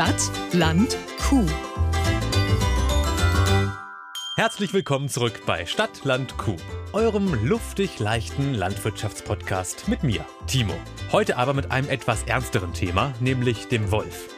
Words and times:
Stadt, 0.00 0.30
Land, 0.54 0.96
Kuh. 1.18 1.44
Herzlich 4.34 4.72
willkommen 4.72 5.10
zurück 5.10 5.42
bei 5.44 5.66
Stadt, 5.66 6.06
Land, 6.06 6.38
Kuh, 6.38 6.56
eurem 6.94 7.46
luftig 7.46 7.98
leichten 7.98 8.54
Landwirtschaftspodcast 8.54 9.88
mit 9.88 10.02
mir, 10.02 10.24
Timo. 10.46 10.72
Heute 11.12 11.36
aber 11.36 11.52
mit 11.52 11.70
einem 11.70 11.90
etwas 11.90 12.22
ernsteren 12.22 12.72
Thema, 12.72 13.12
nämlich 13.20 13.68
dem 13.68 13.90
Wolf. 13.90 14.34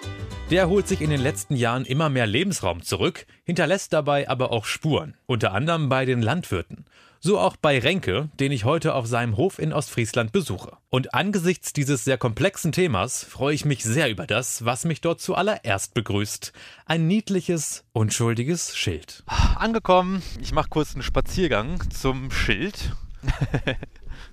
Der 0.51 0.69
holt 0.69 0.89
sich 0.89 1.01
in 1.01 1.11
den 1.11 1.21
letzten 1.21 1.55
Jahren 1.55 1.85
immer 1.85 2.09
mehr 2.09 2.27
Lebensraum 2.27 2.83
zurück, 2.83 3.25
hinterlässt 3.45 3.93
dabei 3.93 4.29
aber 4.29 4.51
auch 4.51 4.65
Spuren, 4.65 5.17
unter 5.27 5.53
anderem 5.53 5.89
bei 5.89 6.05
den 6.07 6.23
Landwirten. 6.23 6.87
So 7.25 7.39
auch 7.39 7.55
bei 7.55 7.79
Renke, 7.79 8.31
den 8.41 8.51
ich 8.51 8.65
heute 8.65 8.97
auf 8.97 9.07
seinem 9.07 9.37
Hof 9.37 9.61
in 9.61 9.73
Ostfriesland 9.73 10.33
besuche. 10.33 10.77
Und 10.91 11.15
angesichts 11.15 11.73
dieses 11.73 12.03
sehr 12.03 12.19
komplexen 12.19 12.73
Themas 12.73 13.23
freue 13.23 13.55
ich 13.55 13.65
mich 13.65 13.85
sehr 13.85 14.11
über 14.11 14.27
das, 14.27 14.65
was 14.65 14.85
mich 14.85 15.01
dort 15.03 15.21
zuallererst 15.21 15.95
begrüßt. 15.95 16.53
Ein 16.85 17.07
niedliches, 17.07 17.85
unschuldiges 17.93 18.77
Schild. 18.77 19.23
Angekommen, 19.55 20.21
ich 20.41 20.51
mache 20.51 20.69
kurz 20.69 20.95
einen 20.95 21.05
Spaziergang 21.05 21.89
zum 21.91 22.33
Schild. 22.33 22.91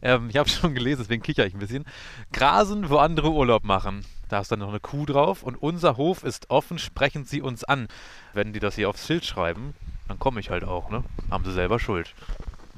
ähm, 0.02 0.30
ich 0.32 0.38
habe 0.38 0.50
schon 0.50 0.74
gelesen, 0.74 1.02
deswegen 1.04 1.22
kicher 1.22 1.46
ich 1.46 1.54
ein 1.54 1.60
bisschen. 1.60 1.86
Grasen, 2.34 2.90
wo 2.90 2.98
andere 2.98 3.30
Urlaub 3.30 3.64
machen. 3.64 4.04
Da 4.30 4.40
ist 4.40 4.52
dann 4.52 4.58
noch 4.58 4.70
eine 4.70 4.80
Kuh 4.80 5.06
drauf 5.06 5.44
und 5.44 5.62
unser 5.62 5.98
Hof 5.98 6.24
ist 6.24 6.50
offen, 6.50 6.80
sprechen 6.80 7.24
Sie 7.24 7.44
uns 7.44 7.64
an. 7.64 7.88
Wenn 8.34 8.52
die 8.52 8.60
das 8.60 8.74
hier 8.74 8.90
aufs 8.90 9.06
Schild 9.06 9.26
schreiben, 9.26 9.76
dann 10.08 10.18
komme 10.18 10.40
ich 10.40 10.50
halt 10.50 10.64
auch, 10.64 10.90
ne? 10.90 11.04
Haben 11.30 11.46
sie 11.46 11.54
selber 11.54 11.78
Schuld. 11.78 12.16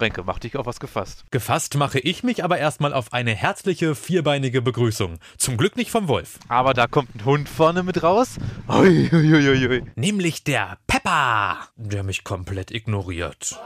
Renke, 0.01 0.23
mach 0.23 0.39
dich 0.39 0.57
auf 0.57 0.65
was 0.65 0.79
gefasst. 0.79 1.25
Gefasst 1.31 1.77
mache 1.77 1.99
ich 1.99 2.23
mich 2.23 2.43
aber 2.43 2.57
erstmal 2.57 2.93
auf 2.93 3.13
eine 3.13 3.33
herzliche, 3.33 3.95
vierbeinige 3.95 4.61
Begrüßung. 4.61 5.19
Zum 5.37 5.57
Glück 5.57 5.77
nicht 5.77 5.91
vom 5.91 6.07
Wolf. 6.07 6.39
Aber 6.47 6.73
da 6.73 6.87
kommt 6.87 7.15
ein 7.15 7.25
Hund 7.25 7.47
vorne 7.47 7.83
mit 7.83 8.01
raus. 8.03 8.37
Ui, 8.67 9.09
ui, 9.13 9.67
ui. 9.67 9.83
Nämlich 9.95 10.43
der 10.43 10.77
Pepper, 10.87 11.59
der 11.75 12.03
mich 12.03 12.23
komplett 12.23 12.71
ignoriert. 12.71 13.59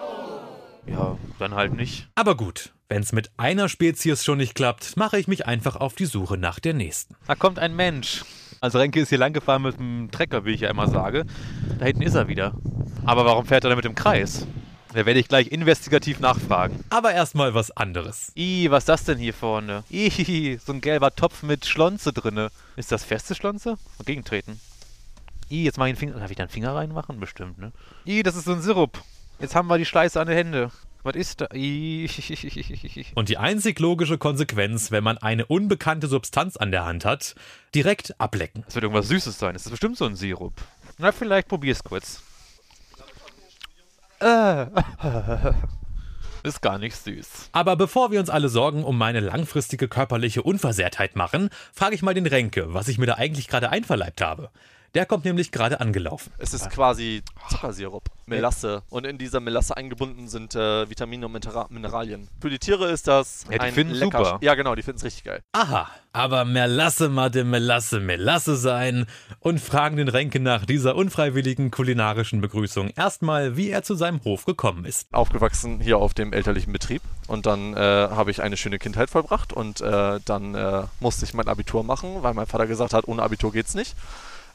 Ja, 0.85 1.17
dann 1.39 1.55
halt 1.55 1.73
nicht. 1.73 2.09
Aber 2.15 2.35
gut, 2.35 2.73
wenn's 2.89 3.11
mit 3.11 3.31
einer 3.37 3.69
Spezies 3.69 4.23
schon 4.23 4.37
nicht 4.37 4.55
klappt, 4.55 4.97
mache 4.97 5.17
ich 5.17 5.27
mich 5.27 5.47
einfach 5.47 5.77
auf 5.77 5.95
die 5.95 6.05
Suche 6.05 6.37
nach 6.37 6.59
der 6.59 6.73
nächsten. 6.73 7.15
Da 7.25 7.35
kommt 7.35 7.57
ein 7.57 7.75
Mensch. 7.75 8.23
Also 8.61 8.77
Renke 8.79 8.99
ist 8.99 9.09
hier 9.09 9.17
lang 9.17 9.33
gefahren 9.33 9.63
mit 9.63 9.77
dem 9.79 10.09
Trecker, 10.11 10.45
wie 10.45 10.51
ich 10.51 10.61
ja 10.61 10.69
immer 10.69 10.87
sage. 10.87 11.25
Da 11.79 11.85
hinten 11.85 12.03
ist 12.03 12.15
er 12.15 12.27
wieder. 12.27 12.53
Aber 13.05 13.25
warum 13.25 13.45
fährt 13.45 13.63
er 13.63 13.69
denn 13.69 13.77
mit 13.77 13.85
dem 13.85 13.95
Kreis? 13.95 14.47
Da 14.95 15.05
werde 15.05 15.19
ich 15.19 15.27
gleich 15.27 15.47
investigativ 15.47 16.21
nachfragen. 16.21 16.81
Aber 16.89 17.11
erstmal 17.11 17.53
was 17.53 17.69
anderes. 17.69 18.31
Ih, 18.33 18.71
was 18.71 18.83
ist 18.83 18.87
das 18.87 19.03
denn 19.03 19.17
hier 19.17 19.33
vorne? 19.33 19.83
Ih, 19.89 20.57
so 20.65 20.71
ein 20.71 20.79
gelber 20.79 21.13
Topf 21.13 21.43
mit 21.43 21.65
Schlonze 21.65 22.13
drinne. 22.13 22.49
Ist 22.77 22.93
das 22.93 23.03
feste 23.03 23.35
Schlonze? 23.35 23.71
Mal 23.71 24.05
gegentreten. 24.05 24.57
Ih, 25.49 25.65
jetzt 25.65 25.77
mach 25.77 25.87
ich 25.87 25.95
den 25.95 25.99
Finger. 25.99 26.17
Darf 26.17 26.31
ich 26.31 26.37
da 26.37 26.43
einen 26.43 26.49
Finger 26.49 26.73
reinmachen? 26.75 27.19
Bestimmt, 27.19 27.57
ne? 27.57 27.73
Ih, 28.05 28.23
das 28.23 28.37
ist 28.37 28.45
so 28.45 28.53
ein 28.53 28.61
Sirup. 28.61 29.01
Jetzt 29.39 29.53
haben 29.53 29.67
wir 29.67 29.77
die 29.77 29.83
Schleiße 29.83 30.17
an 30.17 30.27
den 30.27 30.37
Händen. 30.37 30.71
Was 31.03 31.15
ist 31.15 31.41
da? 31.41 31.47
Und 33.15 33.27
die 33.27 33.37
einzig 33.37 33.79
logische 33.81 34.17
Konsequenz, 34.17 34.91
wenn 34.91 35.03
man 35.03 35.17
eine 35.17 35.45
unbekannte 35.45 36.07
Substanz 36.07 36.55
an 36.55 36.71
der 36.71 36.85
Hand 36.85 37.03
hat, 37.03 37.35
direkt 37.75 38.17
ablecken. 38.21 38.63
Das 38.65 38.75
wird 38.75 38.83
irgendwas 38.83 39.09
Süßes 39.09 39.37
sein. 39.37 39.55
Das 39.55 39.65
ist 39.65 39.71
bestimmt 39.71 39.97
so 39.97 40.05
ein 40.05 40.15
Sirup. 40.15 40.53
Na, 40.97 41.11
vielleicht 41.11 41.49
probier's 41.49 41.83
kurz. 41.83 42.23
Äh. 44.19 44.65
Ist 46.43 46.61
gar 46.61 46.77
nicht 46.77 46.95
süß. 46.95 47.49
Aber 47.53 47.75
bevor 47.75 48.11
wir 48.11 48.19
uns 48.19 48.29
alle 48.29 48.49
Sorgen 48.49 48.83
um 48.83 48.97
meine 48.97 49.19
langfristige 49.19 49.87
körperliche 49.87 50.43
Unversehrtheit 50.43 51.15
machen, 51.15 51.49
frage 51.73 51.95
ich 51.95 52.03
mal 52.03 52.13
den 52.13 52.27
Renke, 52.27 52.73
was 52.73 52.87
ich 52.87 52.99
mir 52.99 53.07
da 53.07 53.15
eigentlich 53.15 53.47
gerade 53.47 53.71
einverleibt 53.71 54.21
habe. 54.21 54.51
Der 54.95 55.05
kommt 55.05 55.25
nämlich 55.25 55.51
gerade 55.51 55.81
angelaufen. 55.81 56.31
Es 56.37 56.53
ist 56.53 56.69
quasi 56.69 57.21
Zuckersirup, 57.49 58.05
Melasse. 58.27 58.81
Und 58.89 59.05
in 59.05 59.17
dieser 59.17 59.41
Melasse 59.41 59.75
eingebunden 59.75 60.29
sind 60.29 60.55
äh, 60.55 60.89
Vitamine 60.89 61.25
und 61.25 61.33
Minera 61.33 61.67
Mineralien. 61.69 62.29
Für 62.39 62.49
die 62.49 62.59
Tiere 62.59 62.89
ist 62.89 63.05
das 63.09 63.43
Ja, 63.51 63.57
die 63.57 63.59
ein 63.59 63.89
lecker. 63.89 64.23
super. 64.23 64.37
Ja, 64.39 64.55
genau, 64.55 64.73
die 64.73 64.83
finden 64.83 64.99
es 64.99 65.03
richtig 65.03 65.25
geil. 65.25 65.41
Aha, 65.51 65.89
aber 66.13 66.45
Melasse 66.45 67.09
Made 67.09 67.43
Melasse 67.43 67.99
Melasse 67.99 68.55
sein 68.55 69.05
und 69.41 69.59
fragen 69.59 69.97
den 69.97 70.07
Renke 70.07 70.39
nach 70.39 70.65
dieser 70.65 70.95
unfreiwilligen 70.95 71.71
kulinarischen 71.71 72.39
Begrüßung 72.39 72.87
erstmal, 72.95 73.57
wie 73.57 73.71
er 73.71 73.83
zu 73.83 73.95
seinem 73.95 74.23
Hof 74.23 74.45
gekommen 74.45 74.85
ist. 74.85 75.13
Aufgewachsen 75.13 75.81
hier 75.81 75.97
auf 75.97 76.13
dem 76.13 76.31
elterlichen 76.31 76.71
Betrieb. 76.71 77.01
Und 77.27 77.45
dann 77.45 77.73
äh, 77.73 77.79
habe 77.79 78.31
ich 78.31 78.41
eine 78.41 78.55
schöne 78.55 78.79
Kindheit 78.79 79.09
vollbracht. 79.09 79.51
Und 79.51 79.81
äh, 79.81 80.21
dann 80.23 80.55
äh, 80.55 80.83
musste 81.01 81.25
ich 81.25 81.33
mein 81.33 81.49
Abitur 81.49 81.83
machen, 81.83 82.23
weil 82.23 82.33
mein 82.33 82.47
Vater 82.47 82.65
gesagt 82.65 82.93
hat, 82.93 83.09
ohne 83.09 83.23
Abitur 83.23 83.51
geht's 83.51 83.73
nicht. 83.73 83.93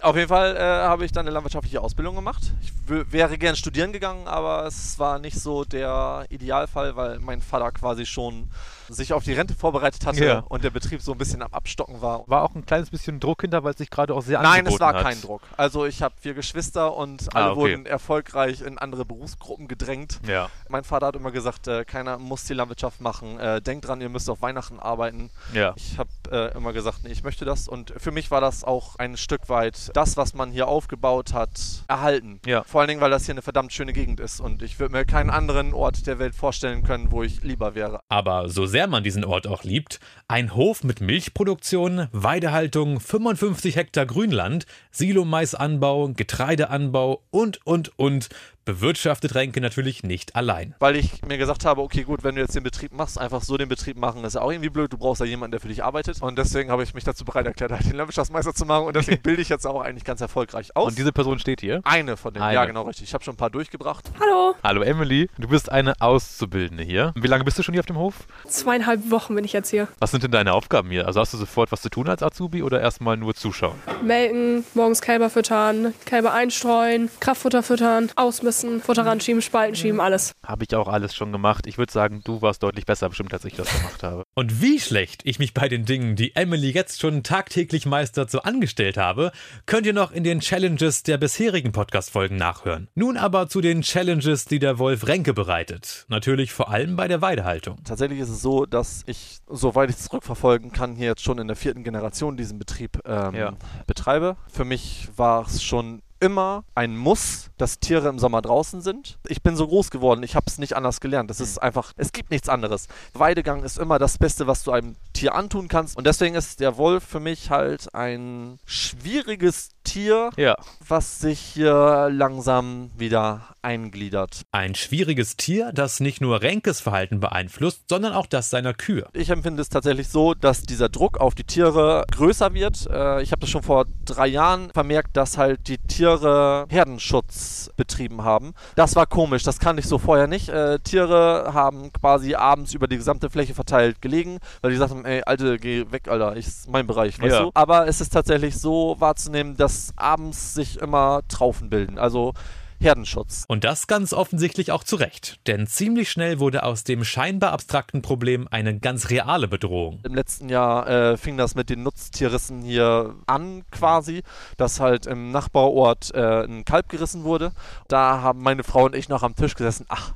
Auf 0.03 0.17
jeden 0.17 0.29
Fall 0.29 0.57
äh, 0.57 0.61
habe 0.61 1.05
ich 1.05 1.13
dann 1.13 1.27
eine 1.27 1.31
landwirtschaftliche 1.35 1.81
Ausbildung 1.81 2.15
gemacht. 2.15 2.55
Ich 2.63 2.73
wäre 2.89 3.37
gern 3.37 3.55
studieren 3.55 3.93
gegangen, 3.93 4.27
aber 4.27 4.65
es 4.67 4.99
war 4.99 5.19
nicht 5.19 5.39
so 5.39 5.65
der 5.65 6.25
Idealfall, 6.31 6.97
weil 6.97 7.19
mein 7.19 7.43
Vater 7.43 7.71
quasi 7.71 8.07
schon 8.07 8.49
sich 8.93 9.13
auf 9.13 9.25
die 9.25 9.33
Rente 9.33 9.55
vorbereitet 9.55 10.05
hatte 10.07 10.25
Ja. 10.25 10.39
und 10.49 10.65
der 10.65 10.71
Betrieb 10.71 11.01
so 11.03 11.13
ein 11.13 11.19
bisschen 11.19 11.43
am 11.43 11.53
Abstocken 11.53 12.01
war. 12.03 12.25
War 12.27 12.43
auch 12.43 12.55
ein 12.55 12.65
kleines 12.67 12.91
bisschen 12.91 13.21
Druck 13.21 13.43
hinter, 13.43 13.63
weil 13.65 13.73
es 13.73 13.79
sich 13.79 13.91
gerade 13.91 14.15
auch 14.15 14.23
sehr 14.23 14.41
Nein, 14.43 14.67
es 14.67 14.79
war 14.81 14.95
hat. 14.95 15.03
kein 15.03 15.21
Druck. 15.21 15.43
Also 15.57 15.87
ich 15.87 16.03
habe 16.03 16.15
vier 16.21 16.35
Geschwister 16.35 16.97
und 16.97 17.29
Ah, 17.35 17.39
alle 17.43 17.51
okay. 17.53 17.61
wurden 17.61 17.87
erfolgreich 17.87 18.61
in 18.63 18.79
andere 18.79 19.05
Berufsgruppen 19.05 19.69
gedrängt. 19.69 20.21
Ja. 20.27 20.49
Mein 20.69 20.85
Vater 20.85 21.07
hat 21.09 21.17
immer 21.17 21.31
gesagt, 21.31 21.69
äh, 21.69 21.85
keiner 21.85 22.19
muss 22.19 22.45
die 22.45 22.55
Landwirtschaft 22.55 23.01
machen. 23.01 23.39
Äh, 23.39 23.61
denkt 23.63 23.87
dran, 23.87 24.01
ihr 24.01 24.09
müsst 24.09 24.29
auf 24.31 24.43
Weihnachten 24.43 24.79
arbeiten. 24.81 25.31
Ja. 25.53 25.73
Ich 25.77 25.99
habe 25.99 26.11
äh, 26.31 26.57
immer 26.57 26.73
gesagt, 26.73 27.01
nee, 27.05 27.11
ich 27.11 27.23
möchte 27.23 27.45
das. 27.45 27.69
Und 27.69 27.93
für 27.97 28.11
mich 28.11 28.31
war 28.31 28.41
das 28.41 28.65
auch 28.65 28.97
ein 28.97 29.17
Stück 29.17 29.49
weit 29.49 29.91
das, 29.95 30.17
was 30.17 30.35
man 30.35 30.51
hier 30.51 30.69
aufgebaut 30.69 31.33
hat, 31.33 31.51
erhalten. 31.89 32.41
Ja. 32.47 32.63
Vor 32.65 32.81
allen 32.81 32.89
Dingen, 32.89 33.01
weil 33.01 33.11
das 33.11 33.25
hier 33.27 33.35
eine 33.35 33.43
verdammt 33.43 33.73
schöne 33.73 33.93
Gegend 33.93 34.21
ist. 34.21 34.41
Und 34.41 34.63
ich 34.63 34.79
würde 34.81 34.93
mir 34.93 35.05
keinen 35.05 35.31
anderen 35.31 35.75
Ort 35.75 36.07
der 36.07 36.19
Welt 36.19 36.35
vorstellen 36.35 36.83
können, 36.83 37.11
wo 37.13 37.23
ich 37.23 37.43
lieber 37.43 37.75
wäre. 37.75 38.01
Aber 38.09 38.49
so 38.49 38.67
sehr 38.67 38.80
man 38.87 39.05
diesen 39.05 39.25
Ort 39.25 39.47
auch 39.47 39.65
liebt, 39.65 40.01
ein 40.29 40.55
Hof 40.55 40.85
mit 40.85 41.01
Milchproduktion, 41.01 42.09
Weidehaltung, 42.13 43.01
55 43.01 43.77
Hektar 43.77 44.07
Grünland, 44.07 44.67
Silomaisanbau, 44.91 46.11
Getreideanbau 46.15 47.23
und, 47.31 47.65
und, 47.67 47.99
und, 47.99 48.29
bewirtschaftet 48.75 49.35
Renke 49.35 49.61
natürlich 49.61 50.05
nicht 50.05 50.37
allein. 50.37 50.75
Weil 50.79 50.95
ich 50.95 51.23
mir 51.27 51.39
gesagt 51.39 51.65
habe, 51.65 51.81
okay, 51.81 52.05
gut, 52.05 52.23
wenn 52.23 52.37
du 52.37 52.41
jetzt 52.41 52.55
den 52.55 52.63
Betrieb 52.63 52.93
machst, 52.93 53.19
einfach 53.19 53.43
so 53.43 53.57
den 53.57 53.69
Betrieb 53.69 53.97
machen, 53.97 54.23
ist 54.25 54.35
ja 54.35 54.43
auch 54.43 54.53
irgendwie 54.53 54.71
blöd. 54.71 54.93
Du 54.93 54.97
brauchst 54.99 55.21
ja 55.21 55.27
jemanden, 55.27 55.53
der 55.53 55.61
für 55.61 55.69
dich 55.69 55.83
arbeitet. 55.83 56.23
Und 56.23 56.39
deswegen 56.39 56.71
habe 56.71 56.85
ich 56.85 56.95
mich 56.95 57.03
dazu 57.03 57.25
bereit 57.25 57.47
erklärt, 57.47 57.73
halt 57.73 57.85
den 57.85 57.97
Landwirtschaftsmeister 57.97 58.55
zu 58.55 58.67
machen. 58.67 58.87
Und 58.87 58.95
deswegen 58.95 59.21
bilde 59.23 59.43
ich 59.43 59.49
jetzt 59.49 59.67
auch 59.67 59.81
eigentlich 59.81 60.05
ganz 60.05 60.21
erfolgreich 60.21 60.77
aus. 60.77 60.91
Und 60.91 60.99
diese 60.99 61.13
Person 61.13 61.39
steht 61.41 61.61
hier. 61.61 61.81
eine 61.85 62.17
von 62.17 62.33
denen. 62.33 62.45
Eine. 62.45 62.55
Ja, 62.55 62.65
genau, 62.65 62.83
richtig. 62.83 63.09
Ich 63.09 63.15
habe 63.15 63.25
schon 63.25 63.35
ein 63.35 63.39
paar 63.39 63.51
durchgebracht. 63.51 64.11
Hallo, 64.21 64.55
Hallo 64.63 64.83
Emily, 64.83 65.29
du 65.39 65.49
bist 65.49 65.73
eine 65.73 66.01
Auszubildende 66.01 66.85
hier. 66.85 67.13
Wie 67.17 67.27
lange 67.27 67.43
bist 67.45 67.59
du 67.59 67.63
schon 67.65 67.73
hier 67.73 67.81
auf 67.81 67.87
dem 67.87 67.99
Hof? 67.99 68.15
zweieinhalb 68.47 69.11
Wochen 69.11 69.35
bin 69.35 69.45
ich 69.45 69.53
jetzt 69.53 69.71
hier. 69.71 69.89
Was 69.99 70.11
sind 70.11 70.23
denn 70.23 70.31
deine 70.31 70.53
Aufgaben 70.53 70.91
hier? 70.91 71.07
Also 71.07 71.19
hast 71.21 71.33
du 71.33 71.39
sofort 71.39 71.73
was 71.73 71.83
zu 71.83 71.89
tun 71.89 72.09
als 72.09 72.23
Azubi 72.23 72.63
oder 72.63 72.81
erstmal 72.81 73.17
nur 73.17 73.35
zuschauen? 73.35 73.75
Melken, 74.05 74.65
morgens 74.75 75.01
Kälber 75.01 75.31
füttern, 75.31 75.95
Kälber 76.05 76.33
einstreuen, 76.33 77.11
Kraftfutter 77.21 77.63
füttern, 77.63 78.11
ausmisten, 78.17 78.60
Futter 78.81 79.07
ranschieben, 79.07 79.43
Spalten 79.43 79.75
schieben, 79.77 80.01
alles. 80.01 80.33
Habe 80.45 80.65
ich 80.69 80.75
auch 80.77 80.89
alles 80.89 81.15
schon 81.15 81.33
gemacht. 81.33 81.67
Ich 81.67 81.79
würde 81.79 81.93
sagen, 81.93 82.21
du 82.25 82.43
warst 82.43 82.63
deutlich 82.63 82.87
besser 82.87 83.09
bestimmt, 83.09 83.33
als 83.33 83.45
ich 83.45 83.55
das 83.55 83.69
gemacht 83.73 84.03
habe. 84.03 84.25
Und 84.35 84.61
wie 84.63 84.79
schlecht 84.81 85.23
ich 85.25 85.39
mich 85.39 85.55
bei 85.55 85.69
den 85.69 85.85
Dingen, 85.85 86.17
die 86.17 86.35
Emily 86.37 86.71
jetzt 86.71 87.01
schon 87.01 87.23
tagtäglich 87.23 87.87
meistert, 87.87 88.31
so 88.31 88.41
angestellt 88.43 88.97
habe, 88.97 89.33
könnt 89.67 89.87
ihr 89.87 89.93
noch 89.93 90.13
in 90.13 90.25
den 90.25 90.41
Challenges 90.41 91.03
der 91.03 91.19
bisherigen 91.19 91.73
Podcast-Folgen 91.73 92.37
nachhören. 92.37 92.89
Nun 92.95 93.17
aber 93.17 93.49
zu 93.49 93.61
den 93.61 93.83
Challenges, 93.83 94.45
die 94.45 94.59
der 94.59 94.79
Wolf 94.79 95.07
Renke 95.07 95.33
bereitet. 95.35 96.05
Natürlich 96.09 96.53
vor 96.53 96.71
allem 96.71 96.97
bei 96.97 97.09
der 97.09 97.21
Weidehaltung. 97.23 97.79
Tatsächlich 97.85 98.21
ist 98.21 98.29
es 98.29 98.43
so, 98.43 98.67
dass 98.67 99.03
ich, 99.07 99.39
soweit 99.49 99.91
ich 99.91 99.97
es 99.97 100.05
zurückverfolgen 100.05 100.73
kann, 100.73 100.95
hier 100.97 101.07
jetzt 101.07 101.23
schon 101.23 101.39
in 101.39 101.47
der 101.47 101.57
vierten 101.57 101.85
Generation 101.85 102.37
diesen 102.37 102.59
Betrieb 102.59 102.99
ähm, 103.05 103.35
Ja. 103.35 103.53
betreibe. 103.87 104.37
Für 104.53 104.65
mich 104.65 105.09
war 105.17 105.47
es 105.47 105.63
schon 105.63 106.03
immer 106.21 106.65
ein 106.75 106.97
Muss, 106.97 107.51
dass 107.59 107.81
Tiere 107.81 108.09
im 108.09 108.19
Sommer 108.19 108.43
draußen 108.43 108.81
sind. 108.81 109.19
Ich 109.27 109.43
bin 109.43 109.57
so 109.57 109.67
groß 109.67 109.91
geworden, 109.91 110.23
ich 110.23 110.37
habe 110.37 110.47
es 110.49 110.59
nicht 110.59 110.75
anders 110.77 111.01
gelernt. 111.01 111.31
Das 111.31 111.41
ist 111.41 111.59
einfach, 111.59 111.93
es 111.97 112.13
gibt 112.13 112.31
nichts 112.31 112.49
anderes. 112.49 112.87
Weidegang 113.15 113.63
ist 113.65 113.79
immer 113.79 113.99
das 113.99 114.19
Beste, 114.19 114.47
was 114.47 114.63
du 114.63 114.71
einem 114.73 114.97
Tier 115.13 115.35
antun 115.35 115.69
kannst. 115.69 115.97
Und 115.97 116.07
deswegen 116.07 116.35
ist 116.35 116.61
der 116.61 116.77
Wolf 116.77 117.05
für 117.05 117.21
mich 117.21 117.51
halt 117.51 117.95
ein 117.95 118.59
schwieriges 118.67 119.71
Tier, 119.85 120.31
Ja. 120.37 120.57
was 120.87 121.21
sich 121.21 121.41
hier 121.41 122.09
langsam 122.13 122.91
wieder 122.97 123.47
eingliedert. 123.63 124.43
Ein 124.53 124.75
schwieriges 124.75 125.37
Tier, 125.37 125.73
das 125.73 126.01
nicht 126.01 126.21
nur 126.21 126.43
Renkes 126.43 126.81
Verhalten 126.81 127.21
beeinflusst, 127.21 127.83
sondern 127.89 128.13
auch 128.13 128.27
das 128.27 128.51
seiner 128.51 128.75
Kühe. 128.75 129.07
Ich 129.13 129.31
empfinde 129.31 129.63
es 129.63 129.69
tatsächlich 129.69 130.09
so, 130.09 130.35
dass 130.35 130.63
dieser 130.63 130.89
Druck 130.89 131.19
auf 131.19 131.35
die 131.35 131.45
Tiere 131.45 132.05
größer 132.13 132.53
wird. 132.55 132.87
Äh, 132.91 133.23
ich 133.23 133.33
habe 133.33 133.41
das 133.41 133.51
schon 133.51 133.63
vor 133.63 133.87
drei 134.05 134.27
Jahren 134.27 134.71
vermerkt, 134.71 135.17
dass 135.17 135.39
halt 135.39 135.67
die 135.69 135.79
Tiere 135.79 136.10
Tiere 136.19 136.67
Herdenschutz 136.69 137.71
betrieben 137.77 138.25
haben. 138.25 138.53
Das 138.75 138.97
war 138.97 139.07
komisch, 139.07 139.43
das 139.43 139.59
kannte 139.59 139.81
ich 139.81 139.87
so 139.87 139.99
vorher 139.99 140.27
nicht. 140.27 140.49
Äh, 140.49 140.79
Tiere 140.81 141.51
haben 141.55 141.93
quasi 141.93 142.35
abends 142.35 142.75
über 142.75 142.89
die 142.89 142.97
gesamte 142.97 143.31
Fläche 143.31 143.55
verteilt 143.55 144.03
gelegen, 144.03 144.39
weil 144.61 144.73
die 144.73 144.77
sagten, 144.77 145.05
ey, 145.05 145.23
Alte, 145.25 145.59
geh 145.59 145.85
weg, 145.91 146.09
Alter, 146.09 146.37
ich, 146.37 146.47
ist 146.47 146.69
mein 146.69 146.87
Bereich, 146.87 147.21
weißt 147.21 147.33
Ja. 147.33 147.43
du? 147.45 147.51
Aber 147.55 147.87
es 147.87 148.01
ist 148.01 148.13
tatsächlich 148.13 148.59
so 148.59 148.97
wahrzunehmen, 148.99 149.57
dass 149.57 149.93
abends 149.97 150.55
sich 150.55 150.79
immer 150.81 151.21
Traufen 151.29 151.71
bilden, 151.71 151.99
also 151.99 152.33
Herdenschutz. 152.81 153.45
Und 153.47 153.65
das 153.65 153.87
ganz 153.87 154.13
offensichtlich 154.13 154.73
auch 154.73 154.85
zu 154.85 154.97
Recht. 154.97 155.39
Denn 155.47 155.67
ziemlich 155.67 156.11
schnell 156.11 156.41
wurde 156.41 156.63
aus 156.63 156.83
dem 156.83 157.05
scheinbar 157.05 157.53
abstrakten 157.53 158.01
Problem 158.01 158.49
eine 158.51 158.79
ganz 158.79 159.11
reale 159.11 159.49
Bedrohung. 159.49 160.01
Im 160.03 160.15
letzten 160.15 160.49
Jahr 160.49 160.89
äh, 160.89 161.17
fing 161.19 161.37
das 161.37 161.55
mit 161.55 161.69
den 161.69 161.83
Nutztierrissen 161.83 162.63
hier 162.63 163.17
an 163.27 163.65
quasi, 163.71 164.23
dass 164.57 164.81
halt 164.81 165.07
im 165.07 165.31
Nachbarort 165.31 166.15
äh, 166.15 166.45
ein 166.45 166.65
Kalb 166.65 166.89
gerissen 166.89 167.25
wurde. 167.25 167.53
Da 167.89 168.23
haben 168.23 168.43
meine 168.43 168.65
Frau 168.65 168.85
und 168.87 168.95
ich 168.95 169.11
noch 169.11 169.23
am 169.23 169.35
Tisch 169.35 169.55
gesessen. 169.55 169.85
Ach, 169.89 170.15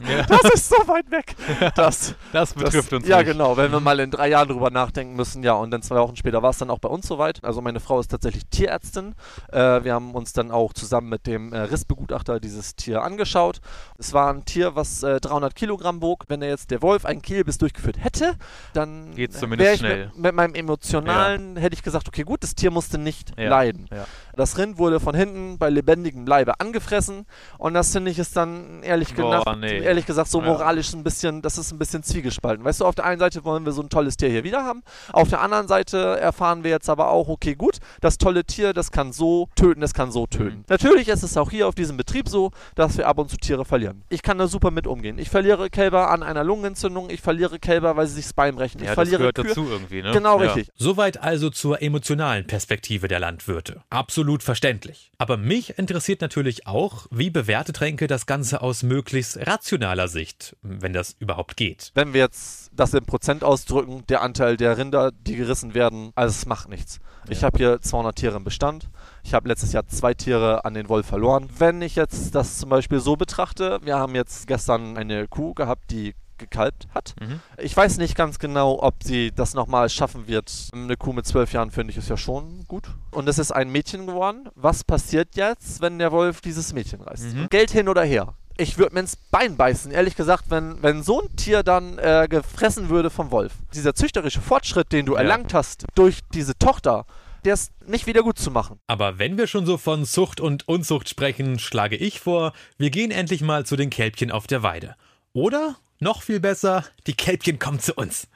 Ja. 0.00 0.22
das 0.24 0.54
ist 0.54 0.68
so 0.68 0.76
weit 0.88 1.10
weg. 1.10 1.34
Das, 1.76 2.14
Das 2.32 2.54
betrifft 2.54 2.92
das, 2.92 2.98
uns 3.00 3.08
Ja, 3.08 3.18
nicht. 3.18 3.26
genau. 3.26 3.56
Wenn 3.56 3.70
wir 3.72 3.80
mal 3.80 3.98
in 4.00 4.10
drei 4.10 4.28
Jahren 4.28 4.48
drüber 4.48 4.70
nachdenken 4.70 5.14
müssen, 5.16 5.42
ja. 5.42 5.52
Und 5.54 5.70
dann 5.70 5.82
zwei 5.82 5.96
Wochen 5.96 6.16
später 6.16 6.42
war 6.42 6.50
es 6.50 6.58
dann 6.58 6.70
auch 6.70 6.78
bei 6.78 6.88
uns 6.88 7.06
soweit. 7.06 7.42
Also 7.44 7.60
meine 7.60 7.80
Frau 7.80 8.00
ist 8.00 8.08
tatsächlich 8.10 8.44
Tierärztin. 8.50 9.14
Äh, 9.52 9.84
wir 9.84 9.94
haben 9.94 10.12
uns 10.14 10.32
dann 10.32 10.50
auch 10.50 10.72
zusammen 10.72 11.08
mit 11.08 11.26
dem 11.26 11.52
äh, 11.52 11.58
Rissbegutachter 11.60 12.40
dieses 12.40 12.74
Tier 12.76 13.02
angeschaut. 13.02 13.60
Es 13.98 14.12
war 14.12 14.32
ein 14.32 14.44
Tier, 14.44 14.74
was 14.74 15.02
äh, 15.02 15.20
300 15.20 15.54
Kilogramm 15.54 16.02
wog. 16.02 16.24
Wenn 16.28 16.42
er 16.42 16.48
jetzt 16.48 16.70
der 16.70 16.82
Wolf 16.82 17.04
einen 17.04 17.22
Kielbiss 17.22 17.58
durchgeführt 17.58 17.96
hätte, 18.02 18.34
dann 18.72 19.14
Geht's 19.14 19.38
zumindest 19.38 19.78
schnell. 19.78 20.06
Mit, 20.14 20.18
mit 20.18 20.34
meinem 20.34 20.54
emotionalen 20.54 21.56
hätte 21.56 21.74
ich 21.74 21.82
gesagt, 21.82 22.08
okay, 22.08 22.22
gut, 22.22 22.42
das 22.42 22.54
Tier 22.54 22.70
musste 22.70 22.98
nicht 22.98 23.32
Ja. 23.38 23.48
leiden. 23.48 23.88
Ja. 23.92 24.06
Das 24.36 24.58
Rind 24.58 24.78
wurde 24.78 24.98
von 25.00 25.14
hinten 25.14 25.58
bei 25.58 25.70
lebendigem 25.70 26.26
Leibe 26.26 26.58
angefressen 26.60 27.26
und 27.58 27.74
das 27.74 27.92
finde 27.92 28.10
ich 28.10 28.18
ist 28.18 28.36
dann 28.36 28.82
ehrlich, 28.82 29.14
Boah, 29.14 29.38
gedacht, 29.40 29.58
nee. 29.60 29.83
Ehrlich 29.84 30.06
gesagt 30.06 30.28
so 30.28 30.40
moralisch 30.40 30.92
ein 30.94 31.04
bisschen, 31.04 31.42
das 31.42 31.58
ist 31.58 31.72
ein 31.72 31.78
bisschen 31.78 32.02
zwiegespalten. 32.02 32.64
Weißt 32.64 32.80
du, 32.80 32.84
auf 32.84 32.94
der 32.94 33.04
einen 33.04 33.18
Seite 33.18 33.44
wollen 33.44 33.64
wir 33.64 33.72
so 33.72 33.82
ein 33.82 33.88
tolles 33.88 34.16
Tier 34.16 34.28
hier 34.28 34.44
wieder 34.44 34.64
haben, 34.64 34.82
auf 35.12 35.28
der 35.28 35.40
anderen 35.40 35.68
Seite 35.68 36.18
erfahren 36.18 36.64
wir 36.64 36.70
jetzt 36.70 36.88
aber 36.88 37.10
auch, 37.10 37.28
okay, 37.28 37.54
gut, 37.54 37.78
das 38.00 38.18
tolle 38.18 38.44
Tier, 38.44 38.72
das 38.72 38.90
kann 38.90 39.12
so 39.12 39.48
töten, 39.54 39.80
das 39.80 39.94
kann 39.94 40.10
so 40.10 40.26
töten. 40.26 40.58
Mhm. 40.58 40.64
Natürlich 40.68 41.08
ist 41.08 41.22
es 41.22 41.36
auch 41.36 41.50
hier 41.50 41.68
auf 41.68 41.74
diesem 41.74 41.96
Betrieb 41.96 42.28
so, 42.28 42.50
dass 42.74 42.96
wir 42.96 43.06
ab 43.06 43.18
und 43.18 43.30
zu 43.30 43.36
Tiere 43.36 43.64
verlieren. 43.64 44.02
Ich 44.08 44.22
kann 44.22 44.38
da 44.38 44.48
super 44.48 44.70
mit 44.70 44.86
umgehen. 44.86 45.18
Ich 45.18 45.30
verliere 45.30 45.70
Kälber 45.70 46.10
an 46.10 46.22
einer 46.22 46.44
Lungenentzündung, 46.44 47.10
ich 47.10 47.20
verliere 47.20 47.58
Kälber, 47.58 47.96
weil 47.96 48.06
sie 48.06 48.14
sich 48.14 48.24
das 48.24 48.32
Bein 48.32 48.56
brechen. 48.56 48.78
Ich 48.78 48.84
Ja, 48.84 48.90
das 48.90 48.94
verliere 48.94 49.18
gehört 49.18 49.36
Kühe. 49.36 49.48
dazu 49.48 49.66
irgendwie, 49.68 50.02
ne? 50.02 50.12
Genau 50.12 50.40
ja. 50.40 50.52
richtig. 50.52 50.72
Soweit 50.76 51.22
also 51.22 51.50
zur 51.50 51.82
emotionalen 51.82 52.46
Perspektive 52.46 53.08
der 53.08 53.20
Landwirte. 53.20 53.82
Absolut 53.90 54.42
verständlich. 54.42 55.12
Aber 55.18 55.36
mich 55.36 55.78
interessiert 55.78 56.20
natürlich 56.20 56.66
auch, 56.66 57.06
wie 57.10 57.30
bewertet 57.30 57.74
Tränke 57.74 58.06
das 58.06 58.26
Ganze 58.26 58.62
aus 58.62 58.82
möglichst 58.82 59.36
rationaler 59.74 60.08
Sicht, 60.08 60.56
wenn 60.62 60.92
das 60.92 61.16
überhaupt 61.18 61.56
geht. 61.56 61.90
Wenn 61.94 62.12
wir 62.12 62.20
jetzt 62.20 62.70
das 62.74 62.94
in 62.94 63.04
Prozent 63.04 63.44
ausdrücken, 63.44 64.04
der 64.08 64.22
Anteil 64.22 64.56
der 64.56 64.78
Rinder, 64.78 65.10
die 65.12 65.36
gerissen 65.36 65.74
werden, 65.74 66.12
also 66.14 66.32
es 66.32 66.46
macht 66.46 66.68
nichts. 66.68 67.00
Ich 67.28 67.42
habe 67.42 67.58
hier 67.58 67.80
200 67.80 68.16
Tiere 68.16 68.36
im 68.36 68.44
Bestand. 68.44 68.88
Ich 69.22 69.34
habe 69.34 69.48
letztes 69.48 69.72
Jahr 69.72 69.86
zwei 69.86 70.14
Tiere 70.14 70.64
an 70.64 70.74
den 70.74 70.88
Wolf 70.88 71.06
verloren. 71.06 71.48
Wenn 71.58 71.82
ich 71.82 71.96
jetzt 71.96 72.34
das 72.34 72.58
zum 72.58 72.68
Beispiel 72.70 73.00
so 73.00 73.16
betrachte, 73.16 73.80
wir 73.82 73.96
haben 73.96 74.14
jetzt 74.14 74.46
gestern 74.46 74.96
eine 74.96 75.26
Kuh 75.28 75.54
gehabt, 75.54 75.90
die 75.90 76.14
gekalbt 76.36 76.88
hat. 76.92 77.14
Mhm. 77.20 77.40
Ich 77.58 77.76
weiß 77.76 77.98
nicht 77.98 78.16
ganz 78.16 78.38
genau, 78.38 78.82
ob 78.82 79.02
sie 79.02 79.30
das 79.30 79.54
nochmal 79.54 79.88
schaffen 79.88 80.26
wird. 80.26 80.52
Eine 80.72 80.96
Kuh 80.96 81.12
mit 81.12 81.26
zwölf 81.26 81.52
Jahren 81.52 81.70
finde 81.70 81.92
ich 81.92 81.96
ist 81.96 82.08
ja 82.08 82.16
schon 82.16 82.64
gut. 82.66 82.88
Und 83.12 83.28
es 83.28 83.38
ist 83.38 83.52
ein 83.52 83.70
Mädchen 83.70 84.06
geworden. 84.06 84.48
Was 84.56 84.84
passiert 84.84 85.36
jetzt, 85.36 85.80
wenn 85.80 85.98
der 85.98 86.12
Wolf 86.12 86.40
dieses 86.40 86.72
Mädchen 86.72 87.00
reißt? 87.00 87.34
Mhm. 87.34 87.48
Geld 87.50 87.70
hin 87.70 87.88
oder 87.88 88.02
her? 88.02 88.34
Ich 88.56 88.78
würde 88.78 88.94
mir 88.94 89.00
ins 89.00 89.16
Bein 89.16 89.56
beißen, 89.56 89.90
ehrlich 89.90 90.14
gesagt, 90.14 90.44
wenn, 90.48 90.80
wenn 90.82 91.02
so 91.02 91.20
ein 91.22 91.34
Tier 91.36 91.64
dann 91.64 91.98
äh, 91.98 92.28
gefressen 92.30 92.88
würde 92.88 93.10
vom 93.10 93.32
Wolf. 93.32 93.52
Dieser 93.74 93.94
züchterische 93.94 94.40
Fortschritt, 94.40 94.92
den 94.92 95.06
du 95.06 95.14
Ja. 95.14 95.20
erlangt 95.22 95.52
hast 95.54 95.86
durch 95.96 96.20
diese 96.32 96.56
Tochter, 96.56 97.04
der 97.44 97.54
ist 97.54 97.72
nicht 97.86 98.06
wieder 98.06 98.22
gut 98.22 98.38
zu 98.38 98.52
machen. 98.52 98.78
Aber 98.86 99.18
wenn 99.18 99.36
wir 99.36 99.48
schon 99.48 99.66
so 99.66 99.76
von 99.76 100.04
Zucht 100.04 100.40
und 100.40 100.68
Unzucht 100.68 101.08
sprechen, 101.08 101.58
schlage 101.58 101.96
ich 101.96 102.20
vor, 102.20 102.52
wir 102.78 102.90
gehen 102.90 103.10
endlich 103.10 103.42
mal 103.42 103.66
zu 103.66 103.74
den 103.74 103.90
Kälbchen 103.90 104.30
auf 104.30 104.46
der 104.46 104.62
Weide. 104.62 104.94
Oder, 105.32 105.74
noch 105.98 106.22
viel 106.22 106.38
besser, 106.38 106.84
die 107.08 107.14
Kälbchen 107.14 107.58
kommen 107.58 107.80
zu 107.80 107.94
uns. 107.94 108.28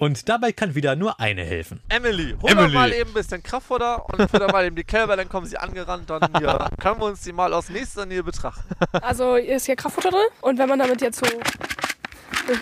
Und 0.00 0.30
dabei 0.30 0.52
kann 0.52 0.74
wieder 0.74 0.96
nur 0.96 1.20
eine 1.20 1.44
helfen. 1.44 1.82
Emily, 1.90 2.34
hol 2.40 2.50
Emily. 2.50 2.66
doch 2.68 2.72
mal 2.72 2.90
eben 2.90 3.10
ein 3.10 3.12
bisschen 3.12 3.42
Kraftfutter 3.42 4.08
und 4.08 4.30
fütter 4.30 4.50
mal 4.50 4.64
eben 4.64 4.74
die 4.74 4.82
Kälber, 4.82 5.14
dann 5.14 5.28
kommen 5.28 5.44
sie 5.44 5.58
angerannt, 5.58 6.08
dann 6.08 6.22
hier 6.38 6.70
können 6.80 7.00
wir 7.00 7.04
uns 7.04 7.20
die 7.20 7.32
mal 7.32 7.52
aus 7.52 7.68
nächster 7.68 8.06
Nähe 8.06 8.22
betrachten. 8.24 8.64
Also 9.02 9.34
ist 9.34 9.66
hier 9.66 9.76
Kraftfutter 9.76 10.08
drin 10.08 10.26
und 10.40 10.58
wenn 10.58 10.70
man 10.70 10.78
damit 10.78 11.02
jetzt 11.02 11.18
so 11.18 11.26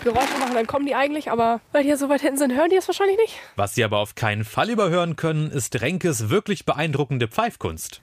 Geräusche 0.02 0.36
machen, 0.40 0.54
dann 0.54 0.66
kommen 0.66 0.84
die 0.84 0.96
eigentlich, 0.96 1.30
aber 1.30 1.60
weil 1.70 1.84
die 1.84 1.90
ja 1.90 1.96
so 1.96 2.08
weit 2.08 2.22
hinten 2.22 2.38
sind, 2.38 2.56
hören 2.56 2.70
die 2.70 2.76
es 2.76 2.88
wahrscheinlich 2.88 3.16
nicht. 3.18 3.36
Was 3.54 3.76
Sie 3.76 3.84
aber 3.84 3.98
auf 3.98 4.16
keinen 4.16 4.44
Fall 4.44 4.68
überhören 4.68 5.14
können, 5.14 5.48
ist 5.52 5.80
Renkes 5.80 6.30
wirklich 6.30 6.64
beeindruckende 6.64 7.28
Pfeifkunst. 7.28 8.02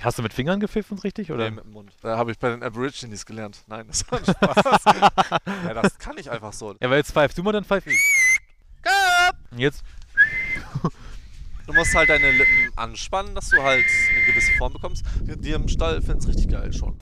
Hast 0.00 0.18
du 0.18 0.22
mit 0.22 0.32
Fingern 0.32 0.58
gepfiffen, 0.58 0.98
richtig? 0.98 1.30
Oder? 1.30 1.44
Nee, 1.44 1.56
mit 1.56 1.64
dem 1.64 1.72
Mund. 1.72 1.92
Da 2.02 2.16
habe 2.16 2.32
ich 2.32 2.38
bei 2.38 2.48
den 2.48 2.62
Aborigines 2.62 3.26
gelernt. 3.26 3.62
Nein, 3.68 3.86
das 3.86 4.10
war 4.10 4.18
ein 4.18 4.24
Spaß. 4.34 4.84
ja, 5.66 5.74
das 5.74 5.98
kann 5.98 6.16
ich 6.18 6.30
einfach 6.30 6.52
so. 6.52 6.74
Ja, 6.80 6.90
weil 6.90 6.96
jetzt 6.96 7.12
pfeifst 7.12 7.38
du 7.38 7.42
mal, 7.42 7.52
dann 7.52 7.64
pfeif 7.64 7.86
ich. 7.86 8.33
Jetzt. 9.56 9.82
Du 11.66 11.72
musst 11.72 11.94
halt 11.94 12.10
deine 12.10 12.30
Lippen 12.30 12.70
anspannen, 12.76 13.34
dass 13.34 13.48
du 13.48 13.62
halt 13.62 13.84
eine 14.10 14.26
gewisse 14.26 14.52
Form 14.58 14.72
bekommst. 14.72 15.04
Die 15.20 15.52
im 15.52 15.68
Stall 15.68 16.02
finden 16.02 16.18
es 16.18 16.28
richtig 16.28 16.48
geil 16.48 16.72
schon. 16.72 17.00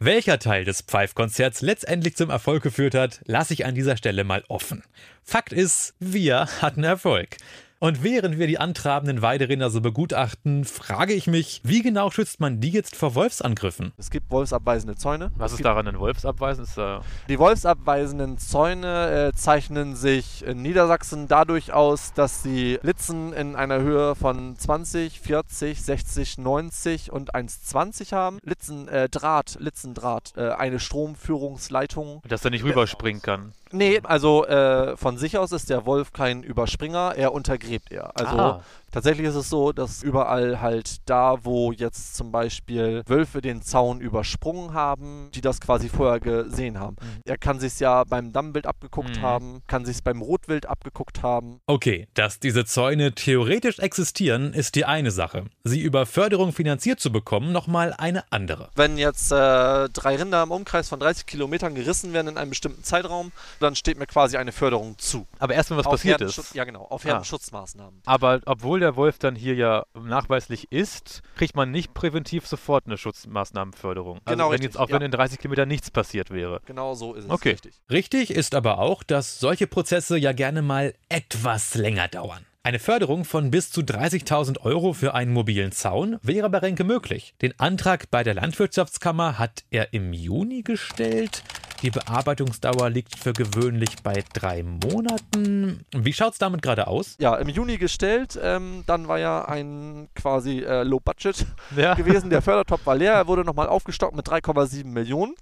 Welcher 0.00 0.38
Teil 0.40 0.64
des 0.64 0.82
Pfeifkonzerts 0.82 1.62
letztendlich 1.62 2.16
zum 2.16 2.28
Erfolg 2.30 2.62
geführt 2.62 2.94
hat, 2.94 3.20
lasse 3.24 3.54
ich 3.54 3.64
an 3.64 3.74
dieser 3.74 3.96
Stelle 3.96 4.24
mal 4.24 4.42
offen. 4.48 4.82
Fakt 5.22 5.52
ist, 5.52 5.94
wir 6.00 6.46
hatten 6.60 6.82
Erfolg. 6.82 7.36
Und 7.84 8.02
während 8.02 8.38
wir 8.38 8.46
die 8.46 8.58
antrabenden 8.58 9.20
Weiderinder 9.20 9.68
so 9.68 9.82
begutachten, 9.82 10.64
frage 10.64 11.12
ich 11.12 11.26
mich, 11.26 11.60
wie 11.64 11.82
genau 11.82 12.10
schützt 12.10 12.40
man 12.40 12.58
die 12.58 12.70
jetzt 12.70 12.96
vor 12.96 13.14
Wolfsangriffen? 13.14 13.92
Es 13.98 14.08
gibt 14.08 14.30
wolfsabweisende 14.30 14.96
Zäune. 14.96 15.30
Was 15.36 15.52
ist 15.52 15.62
daran 15.62 15.86
ein 15.86 15.98
Wolfsabweisen? 15.98 16.64
Ist 16.64 16.78
da. 16.78 17.02
Die 17.28 17.38
wolfsabweisenden 17.38 18.38
Zäune 18.38 19.28
äh, 19.28 19.36
zeichnen 19.36 19.96
sich 19.96 20.42
in 20.46 20.62
Niedersachsen 20.62 21.28
dadurch 21.28 21.74
aus, 21.74 22.14
dass 22.14 22.42
sie 22.42 22.78
Litzen 22.80 23.34
in 23.34 23.54
einer 23.54 23.82
Höhe 23.82 24.14
von 24.14 24.56
20, 24.56 25.20
40, 25.20 25.82
60, 25.82 26.38
90 26.38 27.12
und 27.12 27.34
1,20 27.34 28.12
haben. 28.12 28.38
Litzen, 28.44 28.88
äh, 28.88 29.10
Draht, 29.10 29.58
Litzendraht, 29.60 30.32
äh, 30.38 30.52
eine 30.52 30.80
Stromführungsleitung. 30.80 32.22
Dass 32.26 32.46
er 32.46 32.50
nicht 32.50 32.64
rüberspringen 32.64 33.20
kann. 33.20 33.52
Nee, 33.74 34.00
also 34.04 34.46
äh, 34.46 34.96
von 34.96 35.18
sich 35.18 35.36
aus 35.36 35.50
ist 35.52 35.68
der 35.68 35.84
Wolf 35.84 36.12
kein 36.12 36.42
Überspringer, 36.44 37.14
er 37.16 37.32
untergräbt 37.32 37.90
er. 37.90 38.16
Also 38.18 38.38
Ah. 38.38 38.60
Tatsächlich 38.94 39.26
ist 39.26 39.34
es 39.34 39.50
so, 39.50 39.72
dass 39.72 40.02
überall 40.02 40.60
halt 40.60 41.08
da, 41.08 41.44
wo 41.44 41.72
jetzt 41.72 42.14
zum 42.14 42.30
Beispiel 42.30 43.02
Wölfe 43.06 43.40
den 43.40 43.60
Zaun 43.60 44.00
übersprungen 44.00 44.72
haben, 44.72 45.30
die 45.34 45.40
das 45.40 45.60
quasi 45.60 45.88
vorher 45.88 46.20
gesehen 46.20 46.78
haben. 46.78 46.96
Er 47.24 47.36
kann 47.36 47.58
sich's 47.58 47.80
ja 47.80 48.04
beim 48.04 48.32
Dammwild 48.32 48.66
abgeguckt 48.66 49.18
Mhm. 49.18 49.22
haben, 49.22 49.62
kann 49.66 49.84
sich's 49.84 50.00
beim 50.00 50.22
Rotwild 50.22 50.66
abgeguckt 50.66 51.22
haben. 51.22 51.58
Okay, 51.66 52.06
dass 52.14 52.38
diese 52.38 52.64
Zäune 52.64 53.12
theoretisch 53.14 53.80
existieren, 53.80 54.52
ist 54.52 54.76
die 54.76 54.84
eine 54.84 55.10
Sache. 55.10 55.46
Sie 55.64 55.80
über 55.80 56.06
Förderung 56.06 56.52
finanziert 56.52 57.00
zu 57.00 57.10
bekommen, 57.10 57.50
nochmal 57.52 57.92
eine 57.98 58.22
andere. 58.32 58.70
Wenn 58.76 58.96
jetzt 58.96 59.32
äh, 59.32 59.88
drei 59.88 60.16
Rinder 60.16 60.42
im 60.44 60.52
Umkreis 60.52 60.88
von 60.88 61.00
30 61.00 61.26
Kilometern 61.26 61.74
gerissen 61.74 62.12
werden 62.12 62.28
in 62.28 62.38
einem 62.38 62.50
bestimmten 62.50 62.84
Zeitraum, 62.84 63.32
dann 63.58 63.74
steht 63.74 63.98
mir 63.98 64.06
quasi 64.06 64.36
eine 64.36 64.52
Förderung 64.52 64.96
zu. 64.98 65.26
Aber 65.40 65.54
erst 65.54 65.70
wenn 65.70 65.76
was 65.78 65.86
Auf 65.86 65.94
passiert 65.94 66.20
ist. 66.20 66.54
Ja, 66.54 66.62
genau, 66.64 66.82
auf 66.84 67.02
Ah. 67.04 67.08
Herdenschutzmaßnahmen. 67.08 68.02
Aber 68.06 68.40
obwohl 68.46 68.83
der 68.84 68.96
Wolf 68.96 69.18
dann 69.18 69.34
hier 69.34 69.54
ja 69.54 69.84
nachweislich 69.94 70.70
ist, 70.70 71.22
kriegt 71.36 71.56
man 71.56 71.70
nicht 71.70 71.94
präventiv 71.94 72.46
sofort 72.46 72.86
eine 72.86 72.96
Schutzmaßnahmenförderung. 72.96 74.20
Also 74.24 74.36
Genau, 74.36 74.44
wenn 74.46 74.52
richtig, 74.52 74.66
jetzt 74.68 74.78
auch 74.78 74.88
wenn 74.90 75.00
ja. 75.00 75.06
in 75.06 75.10
30 75.10 75.38
Kilometern 75.38 75.68
nichts 75.68 75.90
passiert 75.90 76.30
wäre. 76.30 76.60
Genau 76.66 76.94
so 76.94 77.14
ist 77.14 77.24
es 77.24 77.30
Okay. 77.30 77.50
richtig. 77.50 77.74
Richtig 77.90 78.30
ist 78.30 78.54
aber 78.54 78.78
auch, 78.78 79.02
dass 79.02 79.40
solche 79.40 79.66
Prozesse 79.66 80.16
ja 80.16 80.32
gerne 80.32 80.62
mal 80.62 80.94
etwas 81.08 81.74
länger 81.74 82.08
dauern. 82.08 82.44
Eine 82.62 82.78
Förderung 82.78 83.26
von 83.26 83.50
bis 83.50 83.70
zu 83.70 83.82
30.000 83.82 84.60
Euro 84.62 84.94
für 84.94 85.12
einen 85.14 85.32
mobilen 85.34 85.70
Zaun 85.70 86.18
wäre 86.22 86.48
bei 86.48 86.58
Renke 86.58 86.82
möglich. 86.84 87.34
Den 87.42 87.52
Antrag 87.60 88.10
bei 88.10 88.22
der 88.24 88.32
Landwirtschaftskammer 88.32 89.38
hat 89.38 89.64
er 89.70 89.92
im 89.92 90.14
Juni 90.14 90.62
gestellt. 90.62 91.42
Die 91.84 91.90
Bearbeitungsdauer 91.90 92.88
liegt 92.88 93.14
für 93.18 93.34
gewöhnlich 93.34 93.96
bei 94.02 94.24
drei 94.32 94.62
Monaten. 94.62 95.84
Wie 95.94 96.14
schaut's 96.14 96.38
damit 96.38 96.62
gerade 96.62 96.86
aus? 96.86 97.14
Ja, 97.20 97.36
im 97.36 97.50
Juni 97.50 97.76
gestellt, 97.76 98.38
ähm, 98.42 98.84
dann 98.86 99.06
war 99.06 99.18
ja 99.18 99.44
ein 99.44 100.08
quasi 100.14 100.60
äh, 100.60 100.82
Low 100.82 100.98
Budget 100.98 101.44
Ja. 101.76 101.92
gewesen. 101.92 102.30
Der 102.30 102.40
Fördertopf 102.40 102.86
war 102.86 102.96
leer, 102.96 103.12
er 103.12 103.26
wurde 103.26 103.44
nochmal 103.44 103.66
aufgestockt 103.68 104.16
mit 104.16 104.26
3,7 104.26 104.86
Millionen. 104.86 105.34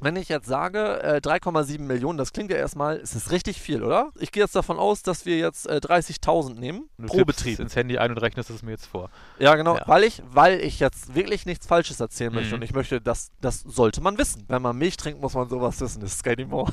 Wenn 0.00 0.16
ich 0.16 0.28
jetzt 0.28 0.46
sage, 0.46 1.02
äh, 1.02 1.20
3,7 1.20 1.80
Millionen, 1.86 2.16
das 2.18 2.32
klingt 2.32 2.50
ja 2.50 2.56
erstmal, 2.56 2.96
es 2.96 3.14
ist 3.14 3.30
richtig 3.30 3.60
viel, 3.60 3.82
oder? 3.82 4.10
Ich 4.18 4.32
gehe 4.32 4.42
jetzt 4.42 4.56
davon 4.56 4.78
aus, 4.78 5.02
dass 5.02 5.26
wir 5.26 5.36
jetzt 5.38 5.66
äh, 5.68 5.76
30.000 5.76 6.54
nehmen 6.58 6.88
Du 6.98 7.06
pro 7.06 7.24
Betrieb. 7.24 7.58
ins 7.60 7.76
Handy 7.76 7.98
ein 7.98 8.10
und 8.10 8.18
rechnest 8.18 8.50
es 8.50 8.62
mir 8.62 8.70
jetzt 8.72 8.86
vor. 8.86 9.10
Ja, 9.38 9.54
genau, 9.56 9.76
Ja. 9.76 9.82
weil 9.86 10.04
ich, 10.04 10.22
weil 10.26 10.60
ich 10.60 10.80
jetzt 10.80 11.14
wirklich 11.14 11.46
nichts 11.46 11.66
Falsches 11.66 12.00
erzählen 12.00 12.32
möchte 12.32 12.48
Mhm. 12.50 12.54
und 12.56 12.62
ich 12.62 12.72
möchte, 12.72 13.00
dass 13.00 13.30
das 13.40 13.60
sollte 13.60 14.00
man 14.00 14.16
wissen. 14.18 14.44
Wenn 14.48 14.62
man 14.62 14.76
Milch 14.76 14.96
trinkt, 14.96 15.20
muss 15.20 15.34
man 15.34 15.48
sowas 15.48 15.80
wissen. 15.80 16.00
Das 16.00 16.12
ist 16.12 16.18
Sky 16.20 16.44
More. 16.48 16.72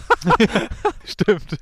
Stimmt, 1.04 1.58